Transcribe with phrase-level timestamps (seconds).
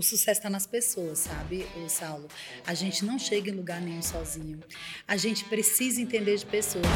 [0.00, 2.26] o sucesso está nas pessoas, sabe, o Saulo?
[2.66, 4.58] A gente não chega em lugar nenhum sozinho.
[5.06, 6.86] A gente precisa entender de pessoas.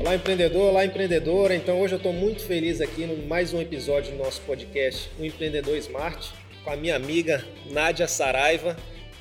[0.00, 1.54] Olá, empreendedor, olá, empreendedora.
[1.54, 5.24] Então, hoje eu estou muito feliz aqui no mais um episódio do nosso podcast, O
[5.24, 6.32] Empreendedor Smart,
[6.64, 8.74] com a minha amiga Nádia Saraiva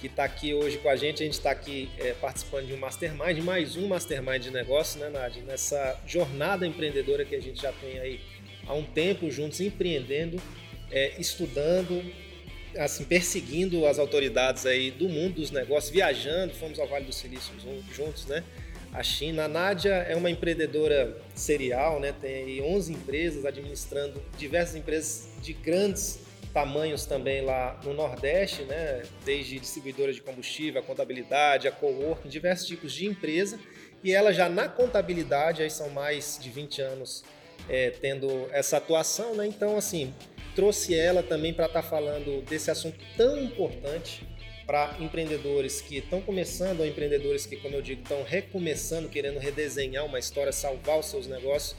[0.05, 1.23] que está aqui hoje com a gente.
[1.23, 5.09] A gente está aqui é, participando de um mastermind, mais um mastermind de negócio, né,
[5.09, 5.41] Nádia?
[5.43, 8.19] Nessa jornada empreendedora que a gente já tem aí
[8.67, 10.39] há um tempo juntos, empreendendo,
[10.91, 12.03] é, estudando,
[12.77, 17.53] assim, perseguindo as autoridades aí do mundo dos negócios, viajando, fomos ao Vale do Silício
[17.91, 18.43] juntos, né?
[18.93, 19.45] A China.
[19.45, 22.13] A Nádia é uma empreendedora serial, né?
[22.21, 26.24] Tem 11 empresas administrando diversas empresas de grandes
[26.55, 29.03] tamanhos também lá no Nordeste, né?
[29.25, 33.59] desde distribuidora de combustível, a contabilidade, a coworking, diversos tipos de empresa.
[34.01, 37.25] E ela já na contabilidade, aí são mais de 20 anos
[37.67, 39.45] é, tendo essa atuação, né?
[39.45, 40.13] Então, assim,
[40.55, 44.25] trouxe ela também para estar tá falando desse assunto tão importante
[44.65, 50.05] para empreendedores que estão começando ou empreendedores que, como eu digo, estão recomeçando, querendo redesenhar
[50.05, 51.75] uma história, salvar os seus negócios,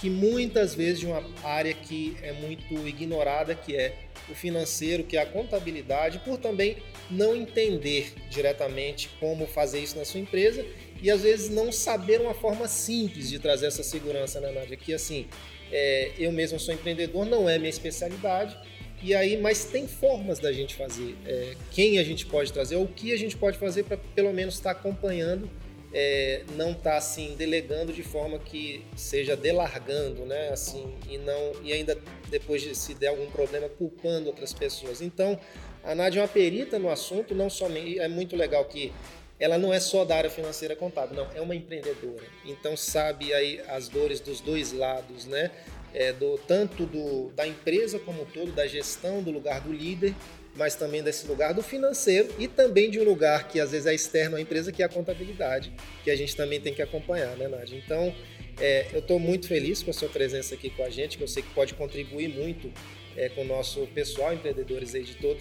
[0.00, 3.94] que muitas vezes de uma área que é muito ignorada, que é
[4.28, 6.76] o financeiro, que é a contabilidade, por também
[7.10, 10.64] não entender diretamente como fazer isso na sua empresa
[11.02, 14.76] e às vezes não saber uma forma simples de trazer essa segurança, né, Nádia?
[14.76, 15.26] Que assim,
[15.72, 18.56] é, eu mesmo sou empreendedor, não é minha especialidade,
[19.02, 21.16] e aí, mas tem formas da gente fazer.
[21.24, 24.32] É, quem a gente pode trazer, ou o que a gente pode fazer para pelo
[24.32, 25.48] menos estar tá acompanhando
[25.92, 30.50] é, não está assim delegando de forma que seja delargando, né?
[30.50, 35.00] Assim e não e ainda depois de se der algum problema culpando outras pessoas.
[35.00, 35.38] Então
[35.82, 38.92] a Nádia é uma perita no assunto, não somente é muito legal que
[39.40, 42.24] ela não é só da área financeira contábil, não, é uma empreendedora.
[42.44, 45.50] Então sabe aí as dores dos dois lados, né?
[45.94, 50.14] É, do tanto do, da empresa como todo, da gestão do lugar do líder
[50.58, 53.94] mas também desse lugar do financeiro e também de um lugar que às vezes é
[53.94, 57.46] externo à empresa, que é a contabilidade, que a gente também tem que acompanhar, né,
[57.46, 57.78] Nádia?
[57.78, 58.12] Então,
[58.60, 61.28] é, eu estou muito feliz com a sua presença aqui com a gente, que eu
[61.28, 62.72] sei que pode contribuir muito
[63.16, 65.38] é, com o nosso pessoal, empreendedores aí de todo,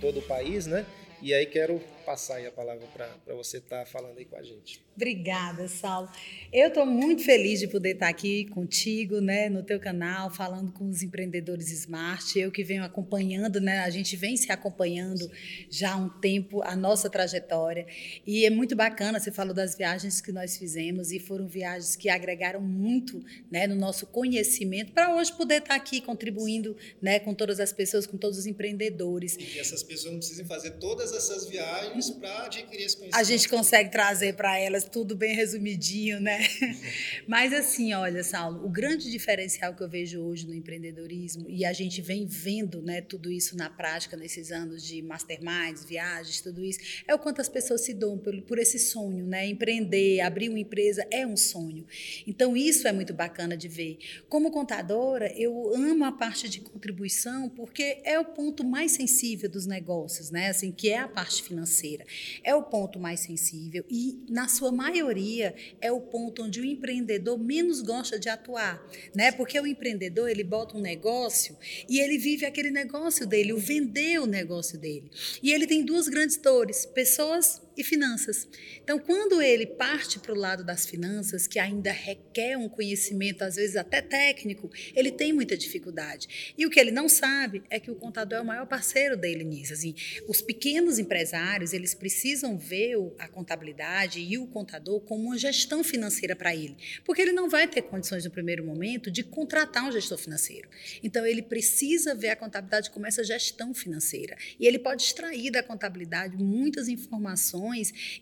[0.00, 0.86] todo o país, né?
[1.20, 4.42] E aí quero passar aí a palavra para você estar tá falando aí com a
[4.42, 4.82] gente.
[4.96, 6.10] Obrigada, Saulo.
[6.52, 10.90] Eu estou muito feliz de poder estar aqui contigo, né, no teu canal, falando com
[10.90, 12.36] os empreendedores Smart.
[12.38, 15.30] Eu que venho acompanhando, né, a gente vem se acompanhando
[15.70, 17.86] já há um tempo a nossa trajetória
[18.26, 19.20] e é muito bacana.
[19.20, 23.76] Você falou das viagens que nós fizemos e foram viagens que agregaram muito, né, no
[23.76, 28.36] nosso conhecimento para hoje poder estar aqui contribuindo, né, com todas as pessoas, com todos
[28.36, 29.36] os empreendedores.
[29.38, 33.14] E essas pessoas não precisem fazer todas essas viagens para adquirir esse conhecimento.
[33.14, 36.38] A gente consegue trazer para elas tudo bem resumidinho, né?
[37.26, 41.72] Mas assim, olha, Saulo, o grande diferencial que eu vejo hoje no empreendedorismo e a
[41.72, 46.80] gente vem vendo, né, tudo isso na prática nesses anos de masterminds, viagens, tudo isso,
[47.06, 49.46] é o quanto as pessoas se dão por, por esse sonho, né?
[49.46, 51.86] Empreender, abrir uma empresa é um sonho.
[52.26, 53.98] Então isso é muito bacana de ver.
[54.28, 59.66] Como contadora, eu amo a parte de contribuição porque é o ponto mais sensível dos
[59.66, 60.48] negócios, né?
[60.48, 62.04] Assim, que é a parte financeira financeira.
[62.44, 67.38] É o ponto mais sensível e, na sua maioria, é o ponto onde o empreendedor
[67.38, 68.82] menos gosta de atuar,
[69.14, 69.32] né?
[69.32, 71.56] Porque o empreendedor, ele bota um negócio
[71.88, 75.10] e ele vive aquele negócio dele, o vender o negócio dele.
[75.42, 78.48] E ele tem duas grandes dores, pessoas e finanças.
[78.82, 83.56] Então, quando ele parte para o lado das finanças, que ainda requer um conhecimento, às
[83.56, 86.54] vezes até técnico, ele tem muita dificuldade.
[86.56, 89.44] E o que ele não sabe é que o contador é o maior parceiro dele
[89.44, 89.72] nisso.
[89.72, 89.94] Assim,
[90.28, 96.34] os pequenos empresários, eles precisam ver a contabilidade e o contador como uma gestão financeira
[96.34, 100.18] para ele, porque ele não vai ter condições no primeiro momento de contratar um gestor
[100.18, 100.68] financeiro.
[101.02, 104.36] Então, ele precisa ver a contabilidade como essa gestão financeira.
[104.58, 107.59] E ele pode extrair da contabilidade muitas informações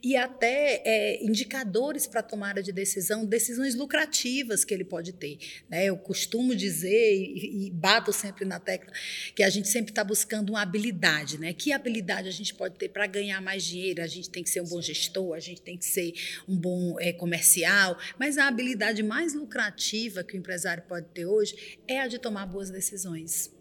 [0.02, 5.38] e até é, indicadores para tomada de decisão, decisões lucrativas que ele pode ter.
[5.68, 5.86] Né?
[5.86, 8.92] Eu costumo dizer e, e bato sempre na tecla
[9.34, 11.38] que a gente sempre está buscando uma habilidade.
[11.38, 11.52] Né?
[11.52, 14.02] Que habilidade a gente pode ter para ganhar mais dinheiro?
[14.02, 16.12] A gente tem que ser um bom gestor, a gente tem que ser
[16.48, 21.78] um bom é, comercial, mas a habilidade mais lucrativa que o empresário pode ter hoje
[21.86, 23.52] é a de tomar boas decisões.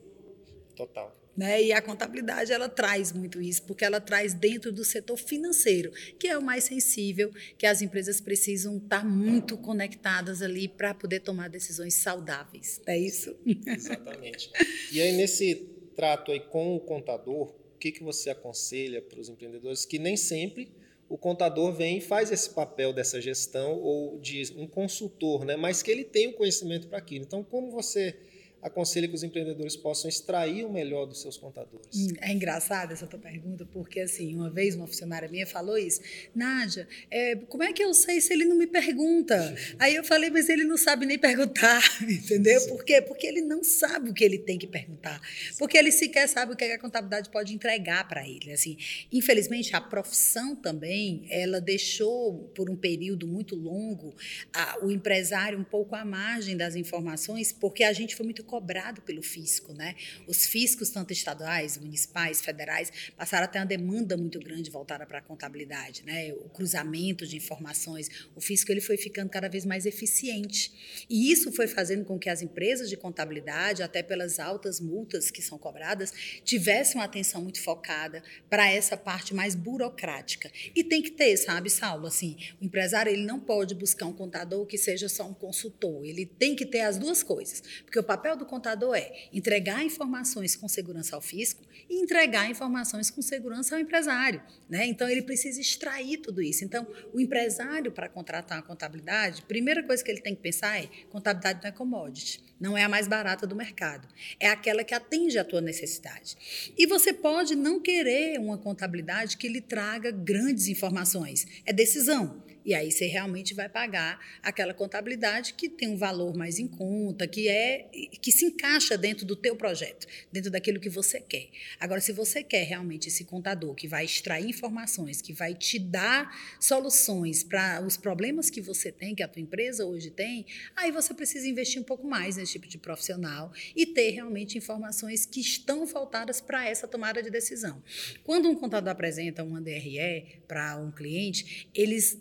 [0.76, 1.27] Total.
[1.38, 1.66] Né?
[1.66, 6.28] E a contabilidade ela traz muito isso, porque ela traz dentro do setor financeiro, que
[6.28, 11.48] é o mais sensível, que as empresas precisam estar muito conectadas ali para poder tomar
[11.48, 12.82] decisões saudáveis.
[12.88, 13.36] É isso?
[13.68, 14.50] Exatamente.
[14.92, 15.56] E aí, nesse
[15.96, 20.18] trato aí com o contador, o que, que você aconselha para os empreendedores que nem
[20.18, 20.72] sempre
[21.08, 25.56] o contador vem e faz esse papel dessa gestão ou de um consultor, né?
[25.56, 27.24] mas que ele tem o conhecimento para aquilo.
[27.24, 28.16] Então, como você
[28.62, 31.88] aconselha que os empreendedores possam extrair o melhor dos seus contadores?
[31.96, 36.02] Hum, é engraçada essa tua pergunta, porque assim, uma vez uma funcionária minha falou isso,
[36.34, 39.56] Nádia, é, como é que eu sei se ele não me pergunta?
[39.78, 42.60] Aí eu falei, mas ele não sabe nem perguntar, entendeu?
[42.68, 43.02] Por quê?
[43.02, 45.22] Porque ele não sabe o que ele tem que perguntar,
[45.58, 48.52] porque ele sequer sabe o que a contabilidade pode entregar para ele.
[48.52, 48.78] Assim,
[49.12, 54.16] infelizmente, a profissão também, ela deixou por um período muito longo
[54.54, 59.02] a, o empresário um pouco à margem das informações, porque a gente foi muito cobrado
[59.02, 59.96] pelo fisco, né?
[60.26, 65.20] Os fiscos, tanto estaduais, municipais, federais, passaram a ter uma demanda muito grande voltada para
[65.20, 66.34] a contabilidade, né?
[66.34, 71.06] O cruzamento de informações, o fisco ele foi ficando cada vez mais eficiente.
[71.10, 75.42] E isso foi fazendo com que as empresas de contabilidade, até pelas altas multas que
[75.42, 76.14] são cobradas,
[76.44, 80.50] tivessem uma atenção muito focada para essa parte mais burocrática.
[80.74, 84.66] E tem que ter, sabe, Saulo, assim, o empresário ele não pode buscar um contador
[84.66, 88.37] que seja só um consultor, ele tem que ter as duas coisas, porque o papel
[88.38, 93.82] do contador é entregar informações com segurança ao fisco e entregar informações com segurança ao
[93.82, 94.42] empresário.
[94.70, 94.86] Né?
[94.86, 96.64] Então, ele precisa extrair tudo isso.
[96.64, 100.90] Então, o empresário, para contratar uma contabilidade, primeira coisa que ele tem que pensar é:
[101.10, 104.08] contabilidade não é commodity, não é a mais barata do mercado,
[104.40, 106.38] é aquela que atende à tua necessidade.
[106.78, 112.47] E você pode não querer uma contabilidade que lhe traga grandes informações, é decisão.
[112.68, 117.26] E aí você realmente vai pagar aquela contabilidade que tem um valor mais em conta,
[117.26, 117.90] que é
[118.22, 121.48] que se encaixa dentro do teu projeto, dentro daquilo que você quer.
[121.80, 126.30] Agora, se você quer realmente esse contador que vai extrair informações, que vai te dar
[126.60, 131.14] soluções para os problemas que você tem, que a tua empresa hoje tem, aí você
[131.14, 135.86] precisa investir um pouco mais nesse tipo de profissional e ter realmente informações que estão
[135.86, 137.82] voltadas para essa tomada de decisão.
[138.26, 142.20] Quando um contador apresenta uma DRE para um cliente, eles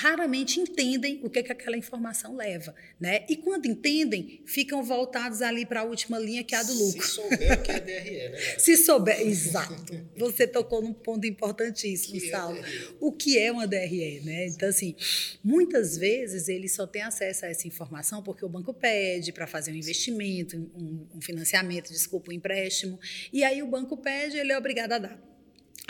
[0.00, 3.24] raramente entendem o que, é que aquela informação leva, né?
[3.28, 7.02] E quando entendem, ficam voltados ali para a última linha, que é a do lucro.
[7.02, 8.38] Se souber o que é DRE, né?
[8.58, 10.08] Se souber, exato.
[10.16, 12.58] Você tocou num ponto importantíssimo, que é Saulo.
[12.58, 12.64] É
[13.00, 14.46] o que é uma DRE, né?
[14.46, 14.94] Então, assim,
[15.42, 19.72] muitas vezes ele só tem acesso a essa informação porque o banco pede para fazer
[19.72, 23.00] um investimento, um, um financiamento, desculpa, um empréstimo,
[23.32, 25.27] e aí o banco pede, ele é obrigado a dar.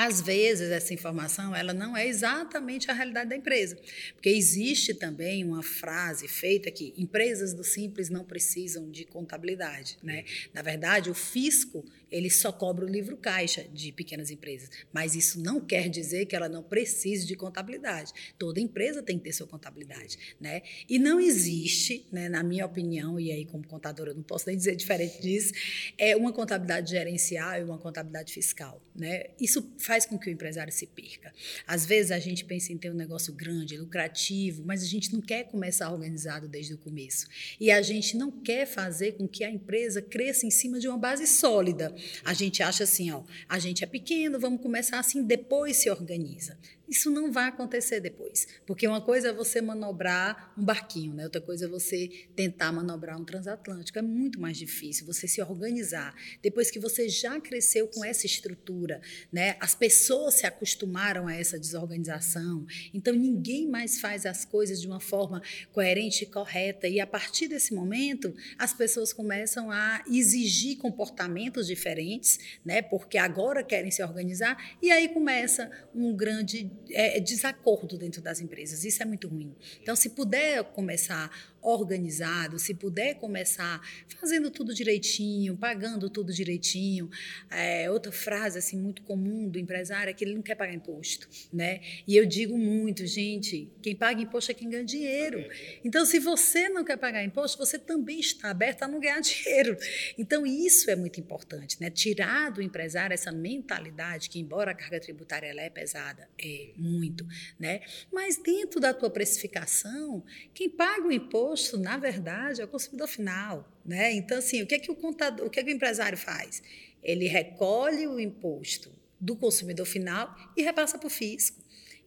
[0.01, 3.77] Às vezes, essa informação ela não é exatamente a realidade da empresa,
[4.15, 9.99] porque existe também uma frase feita que empresas do simples não precisam de contabilidade.
[10.01, 10.25] Né?
[10.55, 15.41] Na verdade, o fisco ele só cobra o livro caixa de pequenas empresas, mas isso
[15.41, 18.13] não quer dizer que ela não precise de contabilidade.
[18.39, 20.63] Toda empresa tem que ter sua contabilidade, né?
[20.89, 24.57] E não existe, né, na minha opinião, e aí como contadora eu não posso nem
[24.57, 25.53] dizer diferente disso,
[25.97, 29.27] é uma contabilidade gerencial e uma contabilidade fiscal, né?
[29.41, 31.33] Isso faz com que o empresário se perca.
[31.67, 35.21] Às vezes a gente pensa em ter um negócio grande, lucrativo, mas a gente não
[35.21, 37.27] quer começar organizado desde o começo.
[37.61, 40.99] E a gente não quer fazer com que a empresa cresça em cima de uma
[40.99, 41.95] base sólida.
[42.25, 46.59] A gente acha assim, ó, a gente é pequeno, vamos começar assim, depois se organiza.
[46.89, 51.25] Isso não vai acontecer depois, porque uma coisa é você manobrar um barquinho, né?
[51.25, 53.99] outra coisa é você tentar manobrar um transatlântico.
[53.99, 56.15] É muito mais difícil você se organizar.
[56.43, 59.57] Depois que você já cresceu com essa estrutura, né?
[59.61, 65.01] as pessoas se acostumaram a essa desorganização, então ninguém mais faz as coisas de uma
[65.01, 65.43] forma
[65.73, 66.89] coerente e correta.
[66.89, 72.81] E a partir desse momento, as pessoas começam a exigir comportamentos diferentes, né?
[72.81, 78.41] porque agora querem se organizar, e aí começa um grande é, é, desacordo dentro das
[78.41, 78.85] empresas.
[78.85, 79.55] Isso é muito ruim.
[79.83, 81.31] Então, se puder começar
[81.63, 83.81] organizado, se puder começar
[84.21, 87.11] fazendo tudo direitinho, pagando tudo direitinho.
[87.51, 91.29] É, outra frase assim muito comum do empresário é que ele não quer pagar imposto,
[91.53, 91.81] né?
[92.07, 95.45] E eu digo muito, gente, quem paga imposto é quem ganha dinheiro.
[95.85, 99.77] Então, se você não quer pagar imposto, você também está aberto a não ganhar dinheiro.
[100.17, 101.91] Então, isso é muito importante, né?
[101.91, 107.27] Tirar do empresário essa mentalidade que, embora a carga tributária ela é pesada, é muito,
[107.59, 107.81] né?
[108.13, 110.25] Mas dentro da tua precificação,
[110.55, 113.67] quem paga o imposto imposto, na verdade, é o consumidor final.
[113.85, 114.13] Né?
[114.13, 116.63] Então, assim, o que é que o contador, o que é que o empresário faz?
[117.03, 121.59] Ele recolhe o imposto do consumidor final e repassa para o fisco.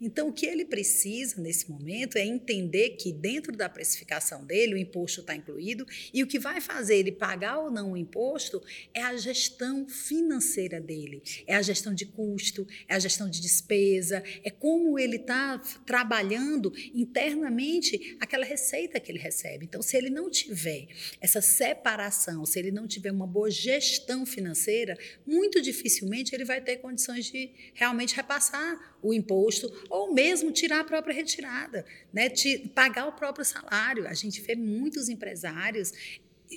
[0.01, 4.77] Então, o que ele precisa nesse momento é entender que dentro da precificação dele o
[4.77, 8.62] imposto está incluído e o que vai fazer ele pagar ou não o imposto
[8.96, 14.24] é a gestão financeira dele, é a gestão de custo, é a gestão de despesa,
[14.43, 19.65] é como ele está trabalhando internamente aquela receita que ele recebe.
[19.65, 20.88] Então, se ele não tiver
[21.20, 26.77] essa separação, se ele não tiver uma boa gestão financeira, muito dificilmente ele vai ter
[26.77, 32.29] condições de realmente repassar o imposto ou mesmo tirar a própria retirada, né?
[32.74, 34.07] pagar o próprio salário.
[34.07, 35.93] A gente vê muitos empresários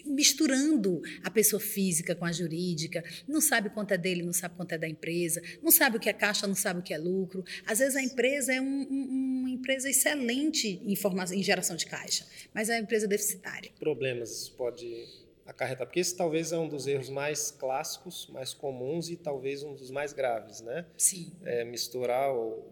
[0.05, 4.73] misturando a pessoa física com a jurídica, não sabe quanto é dele, não sabe quanto
[4.73, 7.45] é da empresa, não sabe o que é caixa, não sabe o que é lucro.
[7.65, 11.87] Às vezes a empresa é um, um, uma empresa excelente em, formação, em geração de
[11.87, 13.71] caixa, mas é uma empresa deficitária.
[13.79, 15.07] Problemas pode
[15.47, 19.75] acarretar, porque esse talvez é um dos erros mais clássicos, mais comuns e talvez um
[19.75, 20.87] dos mais graves, né?
[20.97, 21.31] Sim.
[21.45, 22.65] É misturar o,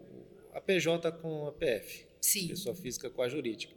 [0.53, 2.47] a PJ com a PF, Sim.
[2.47, 3.73] pessoa física com a jurídica.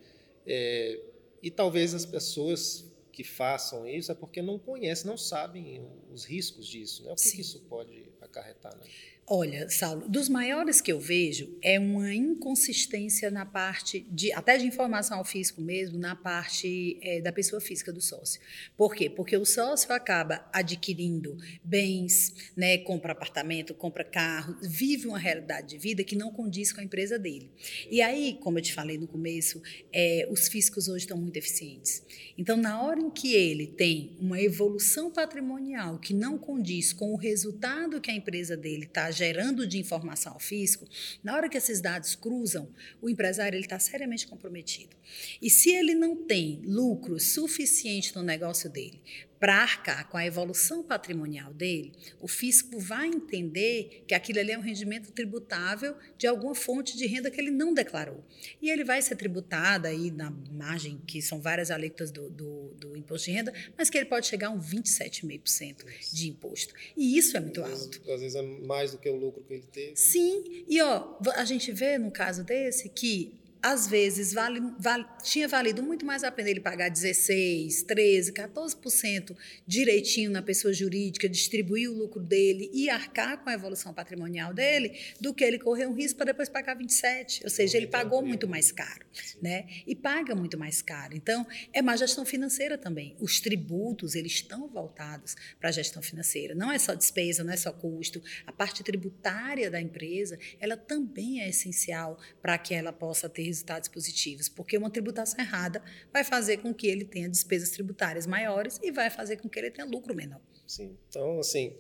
[0.47, 1.01] É,
[1.43, 6.67] e talvez as pessoas que façam isso é porque não conhecem, não sabem os riscos
[6.67, 7.03] disso.
[7.05, 7.13] Né?
[7.13, 8.77] O que, que isso pode acarretar?
[8.77, 8.87] Né?
[9.29, 14.65] Olha, Saulo, dos maiores que eu vejo é uma inconsistência na parte de, até de
[14.65, 18.41] informação ao físico mesmo, na parte é, da pessoa física do sócio.
[18.77, 19.11] Por quê?
[19.11, 25.79] Porque o sócio acaba adquirindo bens, né, compra apartamento, compra carro, vive uma realidade de
[25.79, 27.51] vida que não condiz com a empresa dele.
[27.91, 29.61] E aí, como eu te falei no começo,
[29.93, 32.01] é, os físicos hoje estão muito eficientes.
[32.39, 37.17] Então, na hora em que ele tem uma evolução patrimonial que não condiz com o
[37.17, 40.87] resultado que a empresa dele está gerando de informação ao fisco,
[41.23, 42.69] na hora que esses dados cruzam,
[43.01, 44.97] o empresário está seriamente comprometido.
[45.41, 49.01] E se ele não tem lucro suficiente no negócio dele
[49.39, 54.59] para arcar com a evolução patrimonial dele, o fisco vai entender que aquilo ali é
[54.59, 58.25] um rendimento tributável de alguma fonte de renda que ele não declarou.
[58.61, 62.97] E ele vai ser tributado aí na margem, que são várias alíquotas do, do, do
[62.97, 66.75] imposto de renda, mas que ele pode chegar a um 27,5% de imposto.
[66.97, 67.99] E isso é muito às alto.
[67.99, 69.97] Vezes, às vezes é mais do que o lucro que ele teve.
[69.97, 75.49] Sim, e ó, a gente vê no caso desse que às vezes vale, vale, tinha
[75.49, 79.37] valido muito mais a pena ele pagar 16, 13, 14%
[79.67, 84.99] direitinho na pessoa jurídica, distribuir o lucro dele e arcar com a evolução patrimonial dele,
[85.21, 87.43] do que ele correr um risco para depois pagar 27.
[87.45, 89.05] Ou seja, ele pagou muito mais caro,
[89.41, 89.67] né?
[89.87, 91.17] E paga muito mais caro.
[91.17, 93.17] Então, é má gestão financeira também.
[93.21, 96.55] Os tributos, eles estão voltados para a gestão financeira.
[96.55, 98.23] Não é só despesa, não é só custo.
[98.47, 103.89] A parte tributária da empresa, ela também é essencial para que ela possa ter resultados
[103.89, 105.83] positivos, porque uma tributação errada
[106.13, 109.71] vai fazer com que ele tenha despesas tributárias maiores e vai fazer com que ele
[109.71, 110.41] tenha lucro menor.
[110.67, 110.97] Sim.
[111.09, 111.75] Então, assim,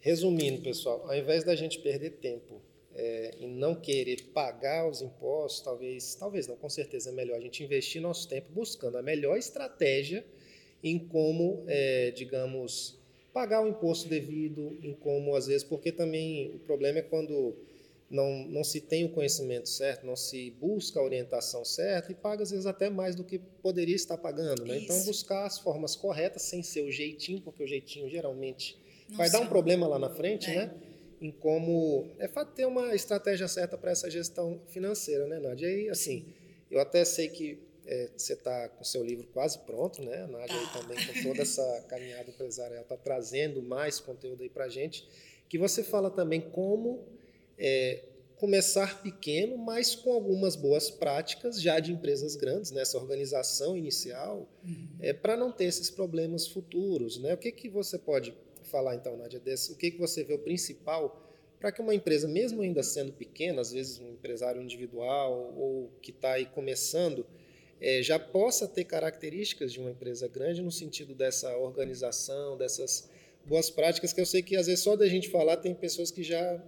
[0.00, 2.62] resumindo, pessoal, ao invés da gente perder tempo
[2.94, 7.40] é, e não querer pagar os impostos, talvez, talvez não, com certeza é melhor a
[7.40, 10.24] gente investir nosso tempo buscando a melhor estratégia
[10.82, 12.98] em como, é, digamos,
[13.32, 17.54] pagar o imposto devido, em como, às vezes, porque também o problema é quando
[18.08, 22.42] não, não se tem o conhecimento certo, não se busca a orientação certa e paga
[22.42, 24.64] às vezes até mais do que poderia estar pagando.
[24.64, 24.78] Né?
[24.78, 29.30] Então, buscar as formas corretas sem ser o jeitinho, porque o jeitinho geralmente não vai
[29.30, 30.54] dar um problema lá na frente, é.
[30.54, 30.74] né?
[31.20, 35.66] Em como é ter uma estratégia certa para essa gestão financeira, né, Nádia?
[35.66, 36.26] E assim,
[36.70, 40.22] eu até sei que é, você está com seu livro quase pronto, né?
[40.22, 40.80] A Nádia tá.
[40.80, 45.08] também com toda essa caminhada empresarial está trazendo mais conteúdo aí para gente,
[45.48, 47.15] que você fala também como
[47.58, 48.04] é,
[48.36, 54.88] começar pequeno, mas com algumas boas práticas já de empresas grandes, nessa organização inicial, uhum.
[55.00, 57.18] é, para não ter esses problemas futuros.
[57.18, 57.34] Né?
[57.34, 58.34] O que, que você pode
[58.64, 61.22] falar, então, Nádia, desse, o que, que você vê o principal
[61.58, 66.10] para que uma empresa, mesmo ainda sendo pequena, às vezes um empresário individual ou que
[66.10, 67.26] está aí começando,
[67.80, 73.08] é, já possa ter características de uma empresa grande no sentido dessa organização, dessas
[73.44, 76.22] boas práticas, que eu sei que às vezes só da gente falar tem pessoas que
[76.22, 76.62] já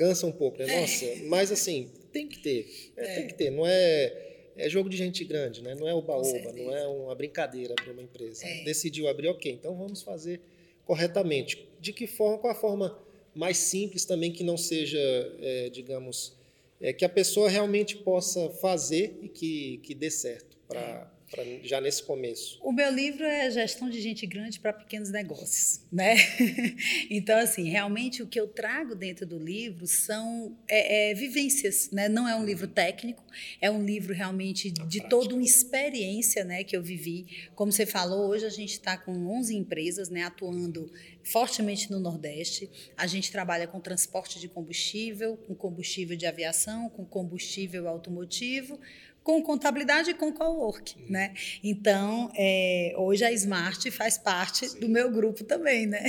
[0.00, 0.64] cansa um pouco, né?
[0.66, 0.80] É.
[0.80, 2.90] Nossa, mas assim, tem que ter.
[2.96, 3.50] É, tem que ter.
[3.50, 4.28] Não é.
[4.56, 5.74] É jogo de gente grande, né?
[5.74, 8.46] Não é oba-oba, não é uma brincadeira para uma empresa.
[8.46, 8.64] É.
[8.64, 10.40] Decidiu abrir, ok, então vamos fazer
[10.84, 11.66] corretamente.
[11.80, 12.38] De que forma?
[12.38, 12.98] Qual a forma
[13.34, 14.98] mais simples também que não seja,
[15.40, 16.36] é, digamos,
[16.80, 21.80] é, que a pessoa realmente possa fazer e que, que dê certo para pra, já
[21.80, 22.58] nesse começo?
[22.62, 26.16] O meu livro é Gestão de Gente Grande para Pequenos Negócios, né?
[27.08, 32.08] então, assim, realmente o que eu trago dentro do livro são é, é, vivências, né?
[32.08, 33.24] Não é um livro técnico,
[33.60, 37.48] é um livro realmente de toda uma experiência, né, que eu vivi.
[37.54, 40.90] Como você falou, hoje a gente está com 11 empresas, né, atuando
[41.22, 42.70] fortemente no Nordeste.
[42.96, 48.80] A gente trabalha com transporte de combustível, com combustível de aviação, com combustível automotivo,
[49.22, 51.10] com contabilidade e com co-work, uhum.
[51.10, 51.34] né?
[51.62, 54.80] Então, é, hoje a Smart faz parte Sim.
[54.80, 56.04] do meu grupo também, né?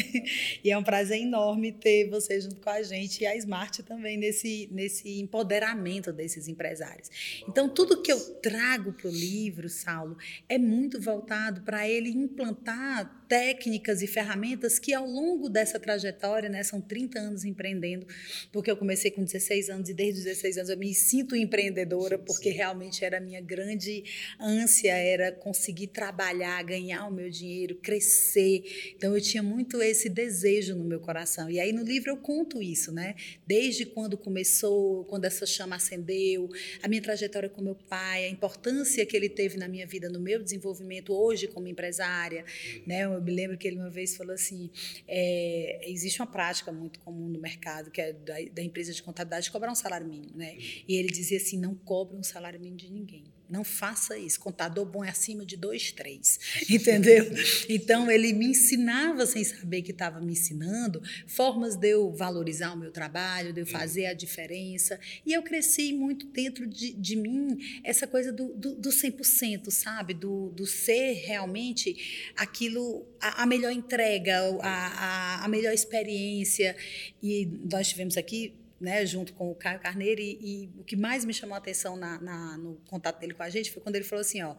[0.64, 4.18] E é um prazer enorme ter você junto com a gente e a Smart também
[4.18, 7.10] nesse, nesse empoderamento desses empresários.
[7.48, 13.22] Então, tudo que eu trago para o livro, Saulo, é muito voltado para ele implantar
[13.32, 18.06] técnicas e ferramentas que ao longo dessa trajetória, né, são 30 anos empreendendo,
[18.52, 22.20] porque eu comecei com 16 anos e desde os 16 anos eu me sinto empreendedora,
[22.20, 24.04] porque realmente era a minha grande
[24.40, 28.64] ânsia, era conseguir trabalhar, ganhar o meu dinheiro, crescer.
[28.96, 31.50] Então eu tinha muito esse desejo no meu coração.
[31.50, 33.16] E aí no livro eu conto isso, né?
[33.46, 36.50] Desde quando começou, quando essa chama acendeu,
[36.82, 40.20] a minha trajetória com meu pai, a importância que ele teve na minha vida, no
[40.20, 42.46] meu desenvolvimento hoje como empresária,
[42.86, 43.06] né?
[43.06, 44.70] Eu me lembro que ele uma vez falou assim:
[45.08, 49.52] é, existe uma prática muito comum no mercado, que é da, da empresa de contabilidade
[49.52, 50.58] cobrar um salário mínimo, né?
[50.88, 53.24] E ele dizia assim: não cobre um salário mínimo de ninguém.
[53.52, 54.40] Não faça isso.
[54.40, 56.40] Contador bom é acima de dois, três.
[56.70, 57.30] Entendeu?
[57.68, 62.78] Então, ele me ensinava, sem saber que estava me ensinando, formas de eu valorizar o
[62.78, 64.98] meu trabalho, de eu fazer a diferença.
[65.26, 70.14] E eu cresci muito dentro de, de mim essa coisa do, do, do 100%, sabe?
[70.14, 76.74] Do, do ser realmente aquilo, a, a melhor entrega, a, a, a melhor experiência.
[77.22, 81.24] E nós tivemos aqui né, junto com o Caio Carneiro, e, e, o que mais
[81.24, 84.04] me chamou a atenção na, na, no contato dele com a gente foi quando ele
[84.04, 84.56] falou assim, ó,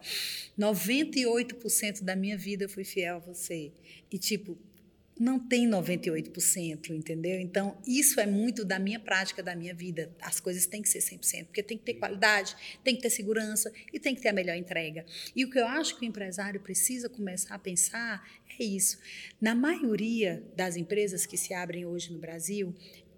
[0.57, 3.71] 98% da minha vida eu fui fiel a você.
[4.09, 4.57] E, tipo,
[5.19, 7.39] não tem 98%, entendeu?
[7.39, 10.11] Então, isso é muito da minha prática, da minha vida.
[10.19, 13.71] As coisas têm que ser 100%, porque tem que ter qualidade, tem que ter segurança
[13.91, 15.05] e tem que ter a melhor entrega.
[15.35, 18.27] E o que eu acho que o empresário precisa começar a pensar
[18.59, 18.99] é isso.
[19.39, 22.73] Na maioria das empresas que se abrem hoje no Brasil,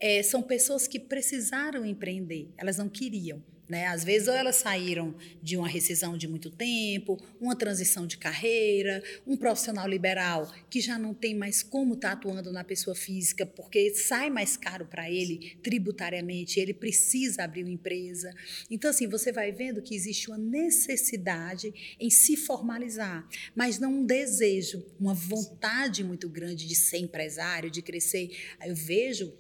[0.06, 3.42] é, são pessoas que precisaram empreender, elas não queriam.
[3.68, 3.88] Né?
[3.88, 9.02] Às vezes, ou elas saíram de uma rescisão de muito tempo, uma transição de carreira,
[9.26, 13.44] um profissional liberal que já não tem mais como estar tá atuando na pessoa física,
[13.44, 18.32] porque sai mais caro para ele tributariamente, ele precisa abrir uma empresa.
[18.70, 24.06] Então, assim, você vai vendo que existe uma necessidade em se formalizar, mas não um
[24.06, 28.30] desejo, uma vontade muito grande de ser empresário, de crescer.
[28.64, 29.34] Eu vejo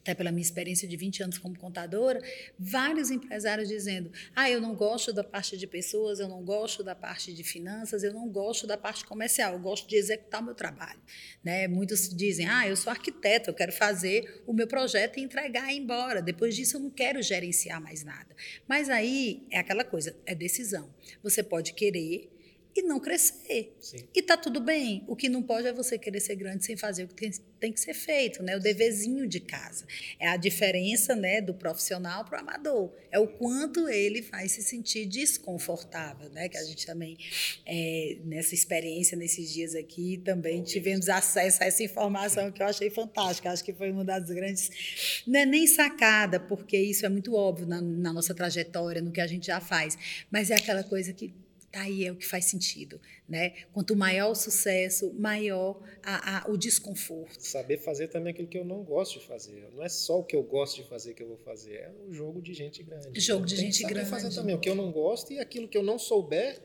[0.00, 2.20] até pela minha experiência de 20 anos como contadora,
[2.58, 6.94] vários empresários dizendo: ah, eu não gosto da parte de pessoas, eu não gosto da
[6.94, 10.54] parte de finanças, eu não gosto da parte comercial, eu gosto de executar o meu
[10.54, 11.00] trabalho.
[11.44, 11.68] Né?
[11.68, 15.76] Muitos dizem: ah, eu sou arquiteto, eu quero fazer o meu projeto e entregar e
[15.76, 16.22] ir embora.
[16.22, 18.34] Depois disso, eu não quero gerenciar mais nada.
[18.66, 20.92] Mas aí é aquela coisa: é decisão.
[21.22, 22.39] Você pode querer
[22.74, 23.76] e não crescer.
[23.80, 24.04] Sim.
[24.14, 25.04] E tá tudo bem.
[25.08, 27.72] O que não pode é você querer ser grande sem fazer o que tem, tem
[27.72, 28.56] que ser feito, né?
[28.56, 29.84] O deverzinho de casa.
[30.18, 32.92] É a diferença, né, do profissional para o amador.
[33.10, 36.48] É o quanto ele vai se sentir desconfortável, né?
[36.48, 37.18] Que a gente também
[37.66, 42.90] é, nessa experiência nesses dias aqui também tivemos acesso a essa informação que eu achei
[42.90, 43.50] fantástica.
[43.50, 47.66] Acho que foi uma das grandes, não é nem sacada, porque isso é muito óbvio
[47.66, 49.96] na, na nossa trajetória, no que a gente já faz,
[50.30, 51.34] mas é aquela coisa que
[51.72, 53.54] Tá aí é o que faz sentido, né?
[53.72, 57.40] Quanto maior o sucesso, maior a, a, o desconforto.
[57.40, 59.68] Saber fazer também aquilo que eu não gosto de fazer.
[59.72, 62.12] Não é só o que eu gosto de fazer que eu vou fazer, é o
[62.12, 63.20] jogo de gente grande.
[63.20, 64.10] Jogo de gente grande.
[64.10, 66.60] fazer também o que eu não gosto e aquilo que eu não souber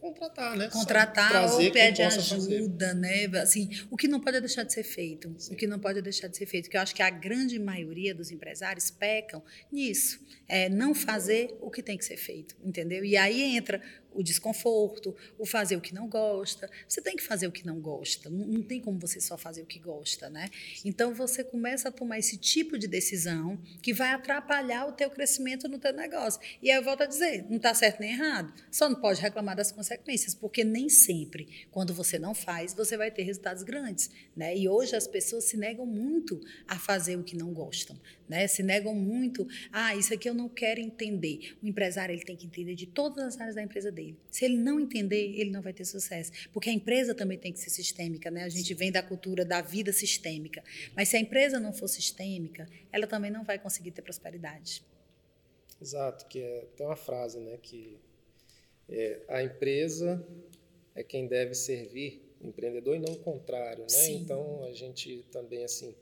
[0.00, 0.68] contratar, né?
[0.68, 2.94] Contratar ou pede ajuda, fazer.
[2.94, 3.24] né?
[3.40, 5.52] Assim, o que não pode deixar de ser feito, Sim.
[5.52, 8.14] o que não pode deixar de ser feito, que eu acho que a grande maioria
[8.14, 13.04] dos empresários pecam nisso, é não fazer o que tem que ser feito, entendeu?
[13.04, 13.82] E aí entra
[14.18, 16.68] o desconforto, o fazer o que não gosta.
[16.88, 18.28] Você tem que fazer o que não gosta.
[18.28, 20.48] Não, não, tem como você só fazer o que gosta, né?
[20.84, 25.68] Então você começa a tomar esse tipo de decisão que vai atrapalhar o teu crescimento
[25.68, 26.40] no teu negócio.
[26.60, 28.52] E aí eu volto a dizer, não está certo nem errado.
[28.72, 33.12] Só não pode reclamar das consequências, porque nem sempre, quando você não faz, você vai
[33.12, 34.56] ter resultados grandes, né?
[34.56, 37.96] E hoje as pessoas se negam muito a fazer o que não gostam,
[38.28, 38.48] né?
[38.48, 41.56] Se negam muito, ah, isso aqui eu não quero entender.
[41.62, 44.07] O empresário ele tem que entender de todas as áreas da empresa dele.
[44.30, 47.58] Se ele não entender, ele não vai ter sucesso, porque a empresa também tem que
[47.58, 48.44] ser sistêmica, né?
[48.44, 50.62] A gente vem da cultura da vida sistêmica,
[50.94, 54.82] mas se a empresa não for sistêmica, ela também não vai conseguir ter prosperidade.
[55.80, 57.98] Exato, que é, tem uma frase, né, que
[58.88, 60.26] é, a empresa
[60.94, 63.88] é quem deve servir o empreendedor e não o contrário, né?
[63.88, 64.16] Sim.
[64.16, 65.94] Então a gente também assim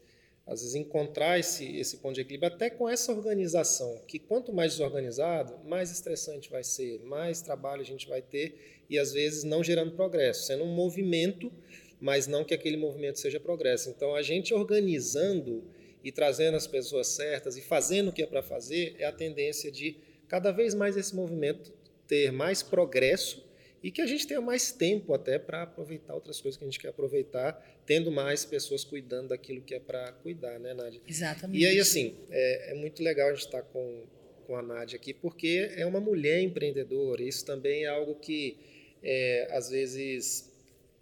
[0.46, 4.72] às vezes encontrar esse, esse ponto de equilíbrio até com essa organização, que quanto mais
[4.72, 9.64] desorganizado, mais estressante vai ser, mais trabalho a gente vai ter e às vezes não
[9.64, 11.52] gerando progresso, sendo um movimento,
[12.00, 13.90] mas não que aquele movimento seja progresso.
[13.90, 15.64] Então a gente organizando
[16.04, 19.72] e trazendo as pessoas certas e fazendo o que é para fazer é a tendência
[19.72, 19.96] de
[20.28, 21.72] cada vez mais esse movimento
[22.06, 23.45] ter mais progresso
[23.86, 26.80] e que a gente tenha mais tempo até para aproveitar outras coisas que a gente
[26.80, 31.00] quer aproveitar, tendo mais pessoas cuidando daquilo que é para cuidar, né, Nádia?
[31.06, 31.62] Exatamente.
[31.62, 34.02] E aí, assim, é, é muito legal a gente estar tá com,
[34.44, 38.56] com a Nádia aqui, porque é uma mulher empreendedora, isso também é algo que,
[39.04, 40.52] é, às vezes,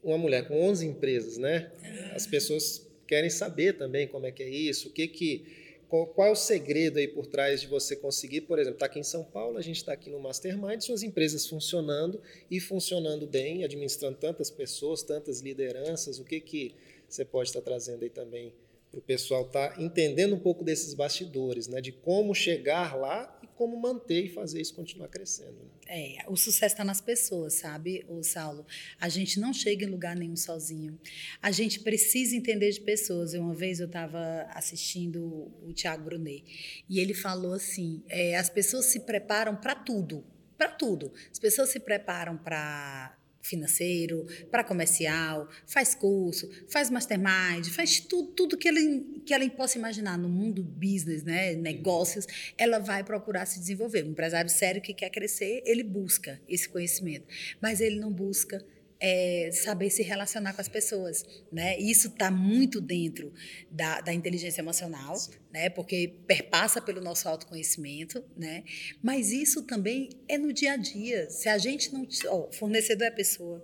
[0.02, 1.72] uma mulher com 11 empresas, né?
[2.14, 6.30] As pessoas querem saber também como é que é isso, o que que qual, é
[6.30, 9.58] o segredo aí por trás de você conseguir, por exemplo, está aqui em São Paulo,
[9.58, 12.20] a gente está aqui no Mastermind, suas empresas funcionando
[12.50, 16.74] e funcionando bem, administrando tantas pessoas, tantas lideranças, o que que
[17.08, 18.52] você pode estar tá trazendo aí também
[18.96, 23.46] o pessoal estar tá entendendo um pouco desses bastidores, né, de como chegar lá e
[23.46, 25.52] como manter e fazer isso continuar crescendo.
[25.52, 25.74] Né?
[25.86, 28.66] É, o sucesso está nas pessoas, sabe, o Saulo?
[28.98, 30.98] A gente não chega em lugar nenhum sozinho.
[31.42, 33.34] A gente precisa entender de pessoas.
[33.34, 38.86] Uma vez eu estava assistindo o Tiago Brunet e ele falou assim: é, as pessoas
[38.86, 40.24] se preparam para tudo,
[40.56, 41.12] para tudo.
[41.30, 48.56] As pessoas se preparam para financeiro, para comercial, faz curso, faz mastermind, faz tudo, tudo
[48.56, 52.26] que, ele, que ela possa imaginar no mundo business, né, negócios,
[52.56, 54.04] ela vai procurar se desenvolver.
[54.04, 57.26] Um empresário sério que quer crescer, ele busca esse conhecimento,
[57.60, 58.64] mas ele não busca
[59.06, 61.78] é, saber se relacionar com as pessoas, né?
[61.78, 63.34] Isso está muito dentro
[63.70, 65.32] da, da inteligência emocional, Sim.
[65.52, 65.68] né?
[65.68, 68.64] Porque perpassa pelo nosso autoconhecimento, né?
[69.02, 71.28] Mas isso também é no dia a dia.
[71.28, 73.62] Se a gente não, ó, fornecedor é pessoa,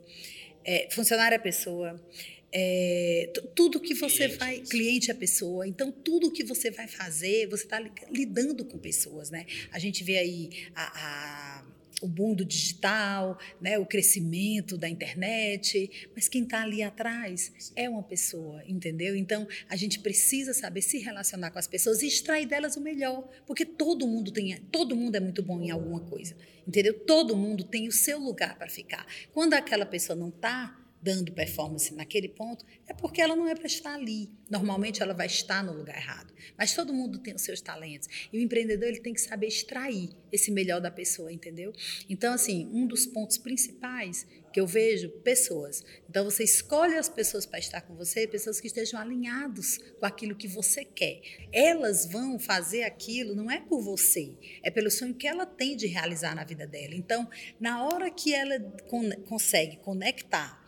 [0.63, 1.99] é, funcionário é pessoa,
[2.53, 4.37] é, tudo que você cliente.
[4.37, 7.79] vai cliente é pessoa então tudo que você vai fazer você está
[8.11, 11.65] lidando com pessoas né a gente vê aí a, a
[12.01, 18.03] o mundo digital, né, o crescimento da internet, mas quem está ali atrás é uma
[18.03, 19.15] pessoa, entendeu?
[19.17, 23.29] Então a gente precisa saber se relacionar com as pessoas e extrair delas o melhor,
[23.47, 26.37] porque todo mundo tem, todo mundo é muito bom em alguma coisa,
[26.67, 26.95] entendeu?
[26.95, 29.07] Todo mundo tem o seu lugar para ficar.
[29.33, 33.67] Quando aquela pessoa não está dando performance naquele ponto, é porque ela não é para
[33.67, 34.31] estar ali.
[34.51, 36.33] Normalmente ela vai estar no lugar errado.
[36.59, 38.09] Mas todo mundo tem os seus talentos.
[38.33, 41.73] E o empreendedor ele tem que saber extrair esse melhor da pessoa, entendeu?
[42.09, 45.85] Então, assim, um dos pontos principais que eu vejo, pessoas.
[46.09, 50.35] Então, você escolhe as pessoas para estar com você, pessoas que estejam alinhados com aquilo
[50.35, 51.21] que você quer.
[51.53, 55.87] Elas vão fazer aquilo, não é por você, é pelo sonho que ela tem de
[55.87, 56.95] realizar na vida dela.
[56.95, 57.29] Então,
[57.61, 58.59] na hora que ela
[58.89, 60.60] con consegue conectar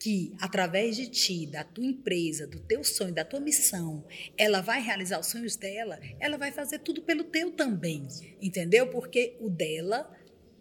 [0.00, 4.02] que através de ti, da tua empresa, do teu sonho, da tua missão,
[4.36, 8.08] ela vai realizar os sonhos dela, ela vai fazer tudo pelo teu também,
[8.40, 8.86] entendeu?
[8.88, 10.10] Porque o dela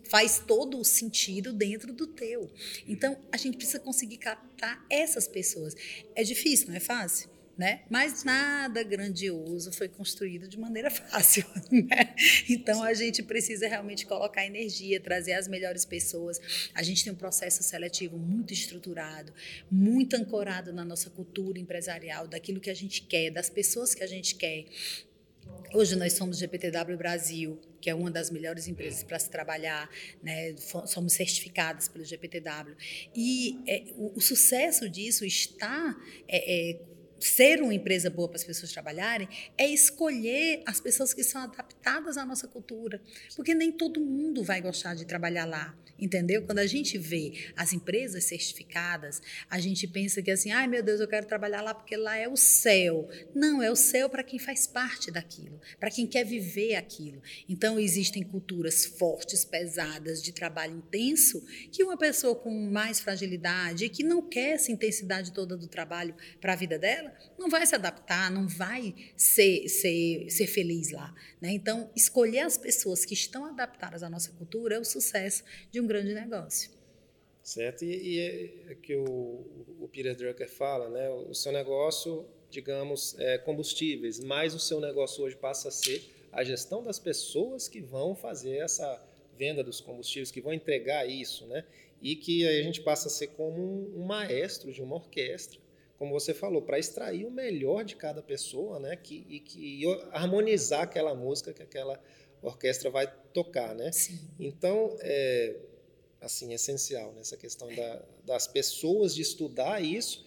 [0.09, 2.51] faz todo o sentido dentro do teu.
[2.85, 5.73] Então, a gente precisa conseguir captar essas pessoas.
[6.15, 7.29] É difícil, não é fácil?
[7.59, 7.81] Né?
[7.89, 12.15] Mas nada grandioso foi construído de maneira fácil, né?
[12.47, 16.39] Então a gente precisa realmente colocar energia, trazer as melhores pessoas.
[16.73, 19.33] A gente tem um processo seletivo muito estruturado,
[19.69, 24.07] muito ancorado na nossa cultura empresarial, daquilo que a gente quer, das pessoas que a
[24.07, 24.63] gente quer.
[25.73, 29.89] Hoje nós somos GPTW Brasil, que é uma das melhores empresas para se trabalhar,
[30.23, 30.55] né?
[30.87, 32.73] somos certificadas pelo GPTW.
[33.13, 35.95] E é, o, o, sucesso disso está
[36.27, 36.79] é, é,
[37.19, 39.27] ser uma empresa boa para as pessoas trabalharem
[39.57, 43.01] é escolher as pessoas que são adaptadas à nossa cultura,
[43.35, 46.43] porque nem todo mundo vai gostar de trabalhar lá, entendeu?
[46.43, 50.99] Quando a gente vê as empresas certificadas, a gente pensa que assim, ai meu Deus,
[50.99, 53.07] eu quero trabalhar lá porque lá é o céu.
[53.33, 57.21] Não, é o céu para quem faz parte daquilo, para quem quer viver aquilo.
[57.47, 64.03] Então existem culturas fortes, pesadas, de trabalho intenso, que uma pessoa com mais fragilidade, que
[64.03, 68.31] não quer essa intensidade toda do trabalho para a vida dela, não vai se adaptar,
[68.31, 71.13] não vai ser, ser, ser feliz lá.
[71.41, 71.51] Né?
[71.51, 75.87] Então, escolher as pessoas que estão adaptadas à nossa cultura é o sucesso de um
[75.87, 76.71] grande negócio.
[77.43, 79.45] Certo, e, e é, é que o,
[79.79, 81.09] o Peter Drucker fala, né?
[81.09, 86.43] o seu negócio, digamos, é combustíveis, mas o seu negócio hoje passa a ser a
[86.43, 89.03] gestão das pessoas que vão fazer essa
[89.37, 91.63] venda dos combustíveis, que vão entregar isso, né?
[92.01, 95.59] E que aí a gente passa a ser como um, um maestro de uma orquestra,
[95.99, 98.95] como você falou, para extrair o melhor de cada pessoa, né?
[98.95, 102.01] Que, e que e harmonizar aquela música que aquela
[102.41, 103.91] orquestra vai tocar, né?
[103.91, 104.17] Sim.
[104.39, 105.55] Então, é
[106.21, 107.41] assim essencial nessa né?
[107.41, 110.25] questão da, das pessoas de estudar isso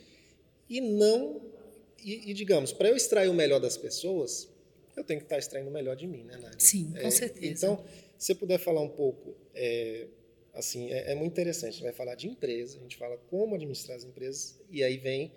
[0.69, 1.41] e não
[2.03, 4.49] e, e digamos, para eu extrair o melhor das pessoas,
[4.97, 6.59] eu tenho que estar extraindo o melhor de mim, né, Nádia?
[6.59, 7.47] Sim, com é, certeza.
[7.47, 7.85] Então,
[8.19, 10.09] se você puder falar um pouco, é,
[10.53, 11.69] assim, é, é, muito interessante.
[11.69, 14.97] A gente vai falar de empresa, a gente fala como administrar as empresas, e aí
[14.97, 15.33] vem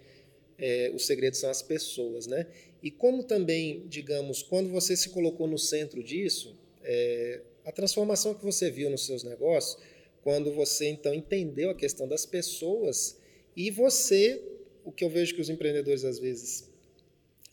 [0.57, 2.47] é, o segredo são as pessoas, né?
[2.81, 8.43] E como também, digamos, quando você se colocou no centro disso, é, a transformação que
[8.43, 9.77] você viu nos seus negócios
[10.21, 13.19] quando você então entendeu a questão das pessoas
[13.55, 14.41] e você,
[14.83, 16.67] o que eu vejo que os empreendedores às vezes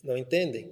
[0.02, 0.70] não entendem,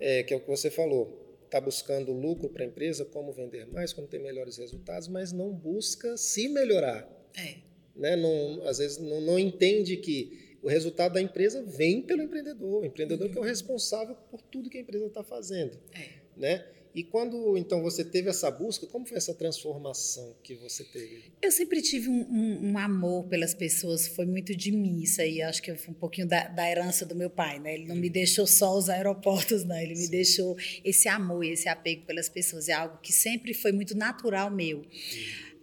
[0.00, 3.66] é que é o que você falou, está buscando lucro para a empresa, como vender
[3.66, 7.08] mais, como ter melhores resultados, mas não busca se melhorar.
[7.36, 7.56] É.
[7.94, 8.16] Né?
[8.16, 12.84] Não, às vezes não, não entende que o resultado da empresa vem pelo empreendedor, o
[12.86, 13.32] empreendedor uhum.
[13.32, 15.78] que é o responsável por tudo que a empresa está fazendo.
[15.92, 16.08] É.
[16.34, 16.64] Né?
[16.94, 21.24] E quando então você teve essa busca, como foi essa transformação que você teve?
[21.42, 25.42] Eu sempre tive um, um, um amor pelas pessoas, foi muito de mim isso aí,
[25.42, 27.74] acho que foi um pouquinho da, da, herança do meu pai, né?
[27.74, 30.02] Ele não me deixou só os aeroportos, não, ele Sim.
[30.02, 34.50] me deixou esse amor, esse apego pelas pessoas, é algo que sempre foi muito natural
[34.50, 34.82] meu.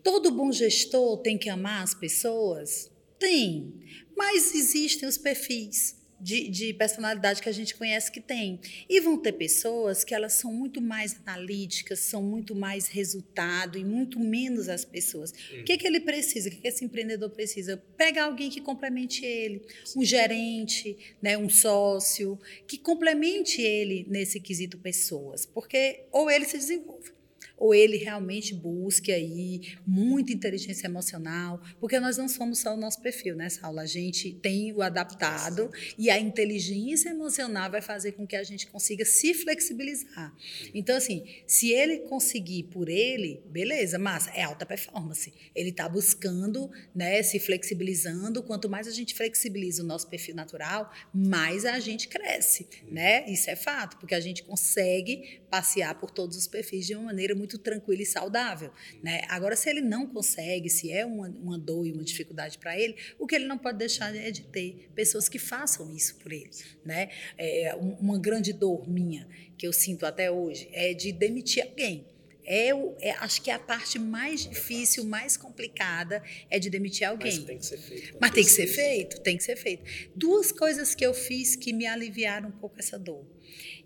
[0.04, 2.92] Todo bom gestor tem que amar as pessoas?
[3.22, 3.72] Tem,
[4.18, 8.60] mas existem os perfis de, de, personalidade que a gente conhece que tem.
[8.90, 13.86] E vão ter pessoas que elas são muito mais analíticas, são muito mais resultado e
[13.86, 15.32] muito menos as pessoas.
[15.54, 15.62] Hum.
[15.62, 16.50] O que, que ele precisa?
[16.50, 17.78] O que, que esse empreendedor precisa?
[17.96, 19.62] Pegar alguém que complemente ele,
[19.96, 25.46] um gerente, né, um sócio, que complemente ele nesse quesito pessoas.
[25.46, 27.21] Porque ou ele se desenvolve
[27.62, 33.00] ou ele realmente busque aí muita inteligência emocional, porque nós não somos só o nosso
[33.04, 33.80] perfil, né, Saulo?
[33.80, 38.66] A gente tem o adaptado e a inteligência emocional vai fazer com que a gente
[38.66, 40.36] consiga se flexibilizar.
[40.74, 45.32] Então, assim, se ele conseguir por ele, beleza, mas é alta performance.
[45.54, 48.42] Ele está buscando, né, se flexibilizando.
[48.42, 53.30] Quanto mais a gente flexibiliza o nosso perfil natural, mais a gente cresce, né?
[53.30, 57.36] Isso é fato, porque a gente consegue passear por todos os perfis de uma maneira
[57.36, 58.72] muito tranquila e saudável.
[59.04, 59.22] Né?
[59.28, 62.96] Agora, se ele não consegue, se é uma, uma dor e uma dificuldade para ele,
[63.18, 66.50] o que ele não pode deixar é de ter pessoas que façam isso por ele.
[66.86, 67.10] Né?
[67.38, 72.08] É, uma grande dor minha, que eu sinto até hoje, é de demitir alguém.
[72.44, 77.08] É, o, é, acho que é a parte mais difícil, mais complicada, é de demitir
[77.08, 77.38] alguém.
[77.38, 78.18] Mas tem que ser feito.
[78.20, 79.84] Mas tem que ser feito, tem que ser feito.
[80.16, 83.26] Duas coisas que eu fiz que me aliviaram um pouco essa dor.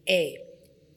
[0.08, 0.45] É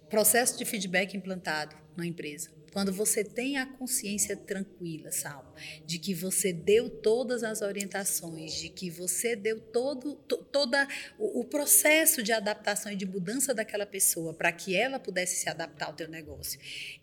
[0.09, 2.51] Processo de feedback implantado na empresa.
[2.73, 5.55] Quando você tem a consciência tranquila, Sal,
[5.85, 10.15] de que você deu todas as orientações, de que você deu todo
[10.53, 10.87] toda
[11.19, 15.49] o, o processo de adaptação e de mudança daquela pessoa para que ela pudesse se
[15.49, 16.59] adaptar ao teu negócio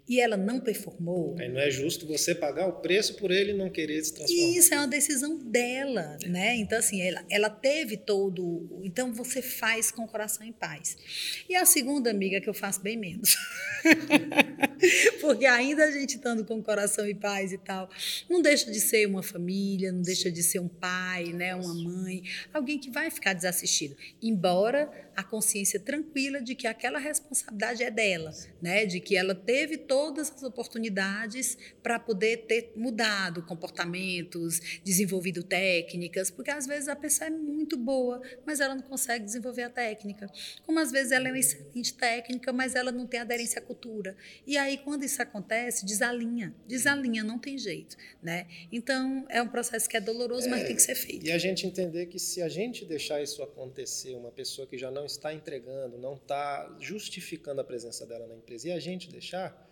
[0.08, 1.36] e ela não performou.
[1.40, 4.58] Aí não é justo você pagar o preço por ele não querer se transformar.
[4.58, 6.56] Isso é uma decisão dela, né?
[6.56, 10.98] Então assim, ela, ela teve todo, então você faz com o coração em paz.
[11.50, 13.36] E a segunda amiga que eu faço bem menos.
[15.22, 17.90] Porque ainda a gente estando com o coração em paz e tal,
[18.30, 22.24] não deixa de ser uma família, não deixa de ser um pai, né, uma mãe,
[22.54, 23.96] alguém que vai ficar desassistido.
[24.22, 29.78] Embora a consciência tranquila de que aquela responsabilidade é dela, né, de que ela teve
[29.78, 37.28] todas as oportunidades para poder ter mudado comportamentos, desenvolvido técnicas, porque às vezes a pessoa
[37.28, 40.30] é muito boa, mas ela não consegue desenvolver a técnica.
[40.66, 44.16] Como às vezes ela é uma excelente técnica, mas ela não tem aderência à cultura.
[44.46, 48.48] E aí quando isso acontece, desalinha, desalinha, não tem jeito, né?
[48.72, 51.26] Então é um processo que é doloroso, é, mas tem que ser feito.
[51.26, 54.92] E a gente entender que se a gente deixar isso acontecer, uma pessoa que já
[54.92, 59.66] não está entregando, não está justificando a presença dela na empresa, e a gente deixar,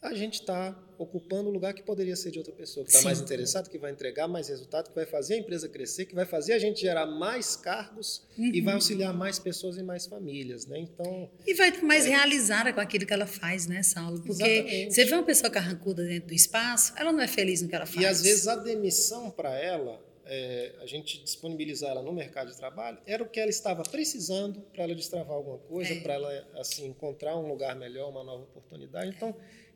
[0.00, 3.20] a gente está ocupando o lugar que poderia ser de outra pessoa, que está mais
[3.20, 6.52] interessado, que vai entregar mais resultado, que vai fazer a empresa crescer, que vai fazer
[6.52, 8.50] a gente gerar mais cargos uhum.
[8.52, 10.78] e vai auxiliar mais pessoas e mais famílias, né?
[10.78, 12.10] Então e vai estar mais é...
[12.10, 14.20] realizada com aquilo que ela faz, né, Saulo?
[14.20, 14.94] Porque Exatamente.
[14.94, 17.86] você vê uma pessoa carrancuda dentro do espaço, ela não é feliz no que ela
[17.86, 18.00] faz.
[18.00, 22.56] E às vezes a demissão para ela é, a gente disponibilizar ela no mercado de
[22.56, 26.00] trabalho era o que ela estava precisando para ela destravar alguma coisa, é.
[26.00, 29.12] para ela assim encontrar um lugar melhor, uma nova oportunidade.
[29.14, 29.34] Então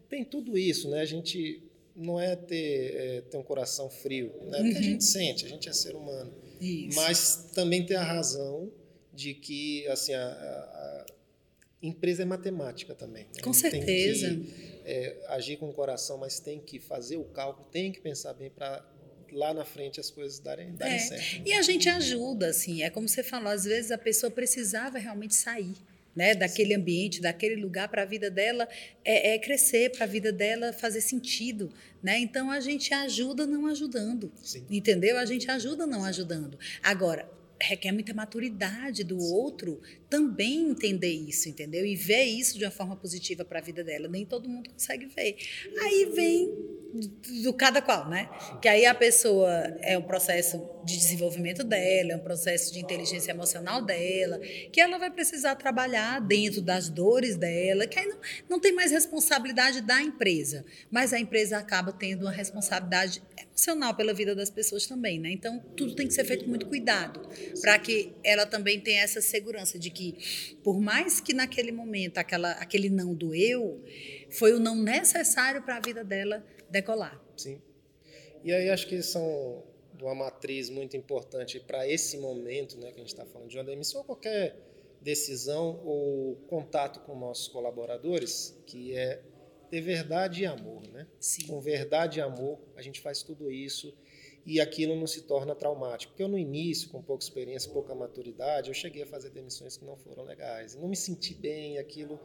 [0.09, 1.01] tem tudo isso, né?
[1.01, 1.63] A gente
[1.95, 4.59] não é ter, é, ter um coração frio, né?
[4.59, 4.79] Porque uhum.
[4.79, 6.33] a gente sente, a gente é ser humano.
[6.61, 6.97] Isso.
[6.97, 8.73] Mas também tem a razão
[9.13, 11.07] de que assim a, a
[11.83, 13.25] empresa é matemática também.
[13.25, 13.43] Né?
[13.43, 14.29] Com certeza.
[14.29, 18.01] Tem que, é, agir com o coração, mas tem que fazer o cálculo, tem que
[18.01, 18.83] pensar bem para
[19.33, 20.99] lá na frente as coisas darem, darem é.
[20.99, 21.43] certo.
[21.47, 25.35] E a gente ajuda, assim, é como você falou, às vezes a pessoa precisava realmente
[25.35, 25.75] sair
[26.19, 28.69] né, daquele ambiente, daquele lugar, para a vida dela
[29.05, 31.73] é, é crescer, para a vida dela fazer sentido.
[32.03, 32.19] Né?
[32.19, 34.67] Então a gente ajuda não ajudando, Sim.
[34.69, 35.17] entendeu?
[35.17, 36.59] A gente ajuda não ajudando.
[36.83, 41.85] Agora, requer muita maturidade do outro também entender isso, entendeu?
[41.85, 44.09] E ver isso de uma forma positiva para a vida dela.
[44.09, 45.37] Nem todo mundo consegue ver.
[45.81, 46.79] Aí vem
[47.43, 48.31] do cada qual, né?
[48.63, 49.51] Que aí a pessoa
[49.83, 54.39] é um processo de desenvolvimento dela, é um processo de inteligência emocional dela,
[54.73, 58.19] que ela vai precisar trabalhar dentro das dores dela, que aí não,
[58.49, 64.15] não tem mais responsabilidade da empresa, mas a empresa acaba tendo uma responsabilidade emocional pela
[64.15, 65.31] vida das pessoas também, né?
[65.31, 67.21] Então, tudo tem que ser feito com muito cuidado,
[67.61, 69.98] para que ela também tenha essa segurança de que,
[70.63, 73.83] por mais que naquele momento aquela, aquele não doeu,
[74.31, 77.21] foi o não necessário para a vida dela decolar.
[77.37, 77.61] Sim.
[78.45, 79.65] E aí acho que são
[80.01, 83.65] uma matriz muito importante para esse momento, né, que a gente está falando de uma
[83.65, 84.57] demissão ou qualquer
[85.01, 89.23] decisão ou contato com nossos colaboradores, que é
[89.71, 91.07] ter verdade e amor, né?
[91.21, 91.47] Sim.
[91.47, 93.95] Com verdade e amor, a gente faz tudo isso
[94.47, 96.13] e aquilo não se torna traumático.
[96.13, 99.85] Porque eu no início, com pouca experiência, pouca maturidade, eu cheguei a fazer demissões que
[99.85, 100.75] não foram legais.
[100.75, 102.19] Não me senti bem, aquilo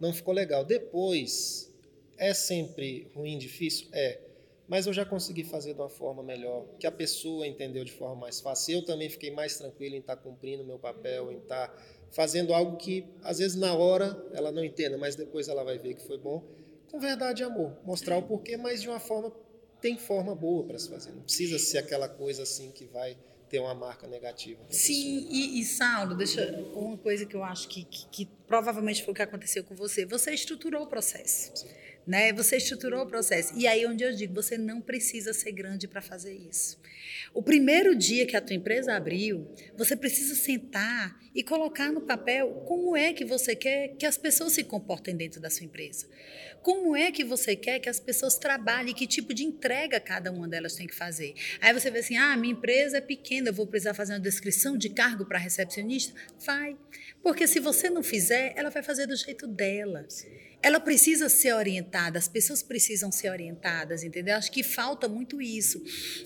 [0.00, 0.64] não ficou legal.
[0.64, 1.72] Depois,
[2.16, 3.88] é sempre ruim, difícil?
[3.92, 4.28] É
[4.68, 8.14] mas eu já consegui fazer de uma forma melhor, que a pessoa entendeu de forma
[8.14, 8.74] mais fácil.
[8.74, 11.74] Eu também fiquei mais tranquilo em estar cumprindo o meu papel, em estar
[12.10, 15.94] fazendo algo que, às vezes, na hora ela não entenda, mas depois ela vai ver
[15.94, 16.44] que foi bom.
[16.90, 17.78] Com verdade e amor.
[17.82, 19.32] Mostrar o porquê, mas de uma forma.
[19.80, 21.12] Tem forma boa para se fazer.
[21.12, 23.16] Não precisa ser aquela coisa assim que vai
[23.48, 24.60] ter uma marca negativa.
[24.68, 29.12] Sim, e, e, Saulo, deixa uma coisa que eu acho que, que, que, provavelmente foi
[29.12, 30.04] o que aconteceu com você.
[30.04, 31.56] Você estruturou o processo.
[31.56, 31.68] Sim
[32.08, 32.32] né?
[32.32, 33.52] Você estruturou o processo.
[33.54, 36.80] E aí onde eu digo, você não precisa ser grande para fazer isso.
[37.34, 42.64] O primeiro dia que a tua empresa abriu, você precisa sentar e colocar no papel
[42.66, 46.08] como é que você quer que as pessoas se comportem dentro da sua empresa.
[46.62, 50.48] Como é que você quer que as pessoas trabalhem, que tipo de entrega cada uma
[50.48, 51.34] delas tem que fazer.
[51.60, 54.78] Aí você vê assim: "Ah, minha empresa é pequena, eu vou precisar fazer uma descrição
[54.78, 56.18] de cargo para recepcionista".
[56.44, 56.74] Vai.
[57.22, 60.06] Porque se você não fizer, ela vai fazer do jeito dela.
[60.08, 64.36] Sim ela precisa ser orientada, as pessoas precisam ser orientadas, entendeu?
[64.36, 65.82] Acho que falta muito isso.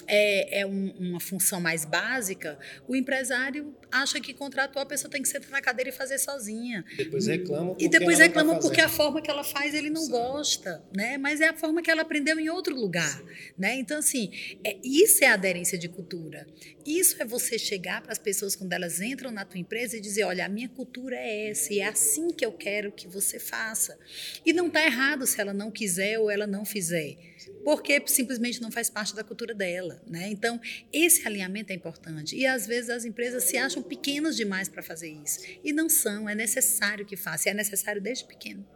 [0.06, 2.58] É, é um, uma função mais básica.
[2.88, 6.84] O empresário acha que contratou a pessoa tem que sentar na cadeira e fazer sozinha.
[6.96, 10.10] Depois reclamam E depois reclamam tá porque a forma que ela faz ele não Sim.
[10.10, 11.18] gosta, né?
[11.18, 13.22] Mas é a forma que ela aprendeu em outro lugar,
[13.56, 13.76] né?
[13.76, 14.32] Então assim,
[14.64, 16.46] é, isso é aderência de cultura.
[16.84, 20.24] Isso é você chegar para as pessoas quando elas entram na tua empresa e dizer,
[20.24, 23.98] olha, a minha cultura é essa e é assim que eu quero que você faça.
[24.44, 27.16] E não está errado se ela não quiser ou ela não fizer,
[27.64, 30.02] porque simplesmente não faz parte da cultura dela.
[30.06, 30.28] Né?
[30.28, 30.60] Então,
[30.92, 32.36] esse alinhamento é importante.
[32.36, 35.40] E às vezes as empresas se acham pequenas demais para fazer isso.
[35.62, 38.66] E não são, é necessário que faça, e é necessário desde pequeno.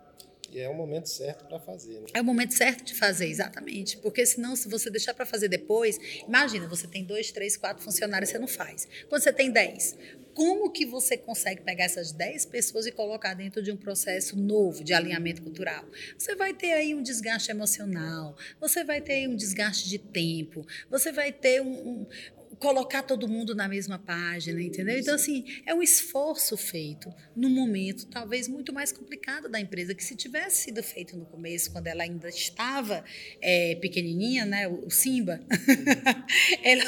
[0.53, 2.01] E é o momento certo para fazer.
[2.01, 2.07] Né?
[2.15, 3.97] É o momento certo de fazer, exatamente.
[3.99, 8.31] Porque senão, se você deixar para fazer depois, imagina, você tem dois, três, quatro funcionários,
[8.31, 8.87] você não faz.
[9.09, 9.97] Quando você tem dez,
[10.37, 14.85] como que você consegue pegar essas 10 pessoas e colocar dentro de um processo novo
[14.85, 15.89] de alinhamento cultural?
[16.19, 21.11] Você vai ter aí um desgaste emocional, você vai ter um desgaste de tempo, você
[21.11, 22.07] vai ter um, um
[22.59, 24.99] colocar todo mundo na mesma página, entendeu?
[24.99, 30.05] Então, assim, é um esforço feito num momento talvez muito mais complicado da empresa, que
[30.05, 33.03] se tivesse sido feito no começo, quando ela ainda estava
[33.41, 35.41] é, pequenininha, né, o Simba,
[36.63, 36.85] ela,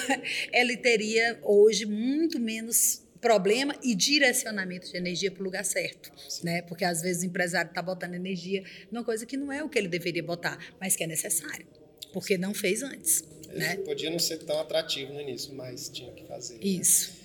[0.53, 6.63] ela teria hoje muito menos problema e direcionamento de energia para o lugar certo, né?
[6.63, 9.79] Porque às vezes o empresário está botando energia numa coisa que não é o que
[9.79, 11.67] ele deveria botar, mas que é necessário,
[12.13, 13.77] porque não fez antes, né?
[13.79, 16.55] Podia não ser tão atrativo no início, mas tinha que fazer.
[16.55, 16.61] Né?
[16.63, 17.11] Isso.
[17.11, 17.19] Né?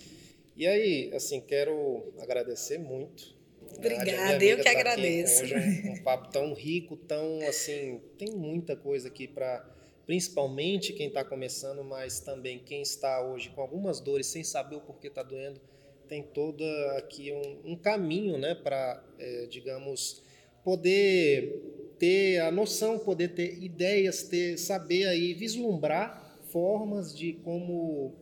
[0.56, 3.34] E aí, assim, quero agradecer muito.
[3.76, 5.44] Obrigada, eu que tá agradeço.
[5.44, 9.68] Hoje é um, um papo tão rico, tão assim, tem muita coisa aqui para
[10.06, 14.82] principalmente quem está começando, mas também quem está hoje com algumas dores sem saber o
[14.82, 15.60] porquê está doendo
[16.08, 16.66] tem toda
[16.98, 20.24] aqui um, um caminho, né, para, é, digamos,
[20.64, 28.14] poder ter a noção, poder ter ideias, ter saber aí vislumbrar formas de como,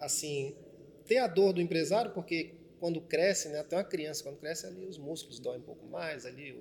[0.00, 0.54] assim,
[1.06, 4.86] ter a dor do empresário, porque quando cresce, né, até uma criança quando cresce ali
[4.86, 6.56] os músculos doem um pouco mais, ali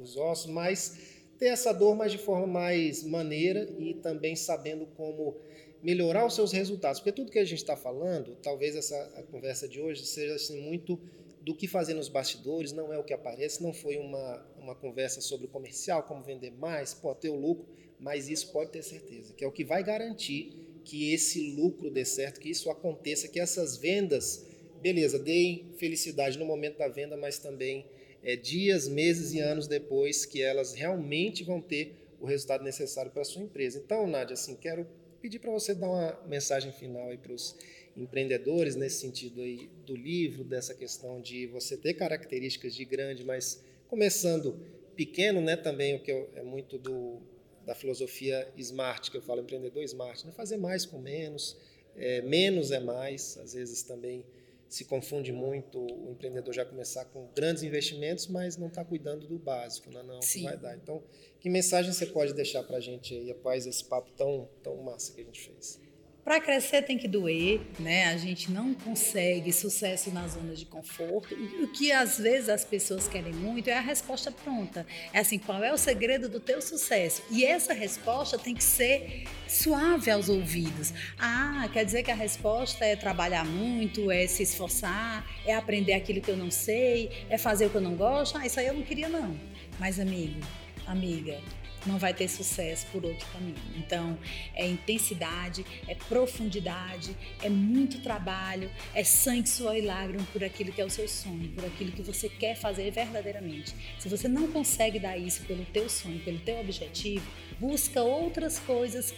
[0.00, 5.36] os ossos, mas ter essa dor, mas de forma mais maneira e também sabendo como
[5.82, 7.00] melhorar os seus resultados.
[7.00, 11.00] Porque tudo que a gente está falando, talvez essa conversa de hoje seja assim, muito
[11.42, 15.20] do que fazer nos bastidores, não é o que aparece, não foi uma, uma conversa
[15.20, 17.66] sobre o comercial, como vender mais, pode ter o lucro,
[18.00, 22.04] mas isso pode ter certeza, que é o que vai garantir que esse lucro dê
[22.04, 24.44] certo, que isso aconteça, que essas vendas,
[24.80, 27.86] beleza, deem felicidade no momento da venda, mas também
[28.22, 33.22] é, dias, meses e anos depois que elas realmente vão ter o resultado necessário para
[33.22, 33.78] a sua empresa.
[33.78, 34.86] Então, Nádia, assim, quero
[35.26, 37.56] pedir para você dar uma mensagem final aí para os
[37.96, 43.60] empreendedores nesse sentido aí do livro, dessa questão de você ter características de grande, mas
[43.88, 44.56] começando
[44.94, 45.56] pequeno, né?
[45.56, 47.20] Também o que é muito do
[47.66, 50.32] da filosofia smart que eu falo empreendedor smart, né?
[50.32, 51.56] Fazer mais com menos,
[51.96, 54.24] é, menos é mais, às vezes também
[54.68, 59.38] se confunde muito o empreendedor já começar com grandes investimentos, mas não está cuidando do
[59.38, 60.76] básico, não, não que vai dar.
[60.76, 61.02] Então,
[61.40, 65.12] que mensagem você pode deixar para a gente aí após esse papo tão, tão massa
[65.12, 65.80] que a gente fez?
[66.26, 68.06] Para crescer tem que doer, né?
[68.06, 71.32] A gente não consegue sucesso na zona de conforto.
[71.62, 74.84] O que às vezes as pessoas querem muito é a resposta pronta.
[75.12, 77.22] É assim, qual é o segredo do teu sucesso?
[77.30, 80.92] E essa resposta tem que ser suave aos ouvidos.
[81.16, 86.20] Ah, quer dizer que a resposta é trabalhar muito, é se esforçar, é aprender aquilo
[86.20, 88.36] que eu não sei, é fazer o que eu não gosto.
[88.36, 89.38] Ah, isso aí eu não queria não.
[89.78, 90.40] Mas amigo,
[90.88, 91.38] amiga,
[91.86, 93.56] não vai ter sucesso por outro caminho.
[93.76, 94.18] Então,
[94.54, 100.80] é intensidade, é profundidade, é muito trabalho, é sangue, suor e lágrima por aquilo que
[100.80, 103.74] é o seu sonho, por aquilo que você quer fazer verdadeiramente.
[103.98, 107.26] Se você não consegue dar isso pelo teu sonho, pelo teu objetivo,
[107.58, 109.14] busca outras coisas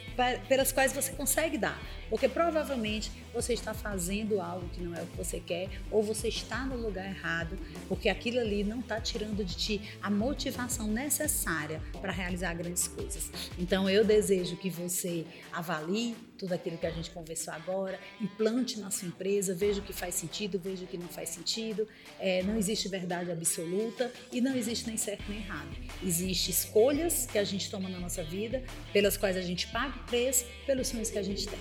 [0.49, 1.81] pelas quais você consegue dar.
[2.09, 6.29] Porque provavelmente você está fazendo algo que não é o que você quer, ou você
[6.29, 7.59] está no lugar errado,
[7.89, 13.31] porque aquilo ali não está tirando de ti a motivação necessária para realizar grandes coisas.
[13.59, 18.91] Então eu desejo que você avalie tudo aquilo que a gente conversou agora, implante na
[18.91, 21.87] sua empresa, veja o que faz sentido, veja o que não faz sentido.
[22.19, 25.69] É, não existe verdade absoluta e não existe nem certo nem errado.
[26.03, 28.63] Existem escolhas que a gente toma na nossa vida,
[28.93, 31.59] pelas quais a gente paga o preço, pelos sonhos que a gente tem.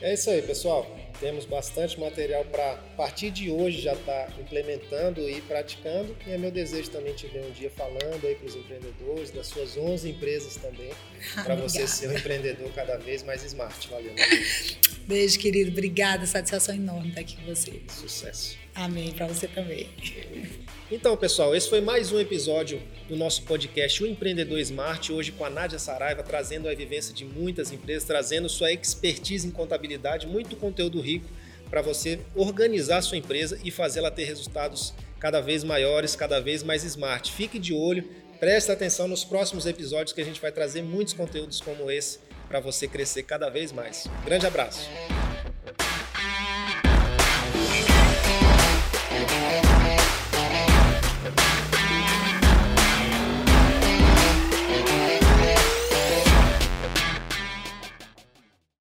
[0.00, 0.86] É isso aí, pessoal.
[1.20, 6.16] Temos bastante material para, a partir de hoje, já estar tá implementando e praticando.
[6.26, 9.46] E é meu desejo também te ver um dia falando aí para os empreendedores, das
[9.46, 10.90] suas 11 empresas também,
[11.42, 13.88] para você ser um empreendedor cada vez mais smart.
[13.88, 14.14] Valeu.
[15.06, 15.70] Beijo, querido.
[15.70, 16.26] Obrigada.
[16.26, 17.80] Satisfação enorme estar aqui com você.
[17.88, 18.56] Sucesso.
[18.74, 19.12] Amém.
[19.12, 19.88] Para você também.
[20.90, 25.44] Então, pessoal, esse foi mais um episódio do nosso podcast O Empreendedor Smart, hoje com
[25.44, 30.56] a Nádia Saraiva, trazendo a vivência de muitas empresas, trazendo sua expertise em contabilidade, muito
[30.56, 31.28] conteúdo rico
[31.70, 36.62] para você organizar a sua empresa e fazê-la ter resultados cada vez maiores, cada vez
[36.64, 37.32] mais smart.
[37.32, 38.08] Fique de olho,
[38.40, 42.60] preste atenção nos próximos episódios que a gente vai trazer muitos conteúdos como esse para
[42.60, 44.06] você crescer cada vez mais.
[44.24, 44.88] Grande abraço.